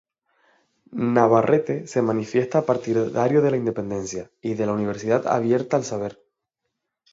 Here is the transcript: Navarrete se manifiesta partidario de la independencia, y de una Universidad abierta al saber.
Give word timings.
Navarrete 1.17 1.85
se 1.85 2.01
manifiesta 2.01 2.65
partidario 2.65 3.43
de 3.43 3.51
la 3.51 3.57
independencia, 3.57 4.31
y 4.41 4.55
de 4.55 4.63
una 4.63 4.73
Universidad 4.73 5.27
abierta 5.27 5.77
al 5.77 5.83
saber. 5.83 6.17